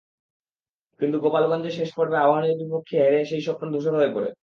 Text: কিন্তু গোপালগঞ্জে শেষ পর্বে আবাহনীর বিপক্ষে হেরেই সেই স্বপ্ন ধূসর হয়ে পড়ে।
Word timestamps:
কিন্তু 0.99 1.17
গোপালগঞ্জে 1.19 1.71
শেষ 1.71 1.89
পর্বে 1.97 2.17
আবাহনীর 2.17 2.59
বিপক্ষে 2.61 2.95
হেরেই 2.97 3.25
সেই 3.25 3.41
স্বপ্ন 3.41 3.65
ধূসর 3.73 3.93
হয়ে 3.95 4.13
পড়ে। 4.15 4.29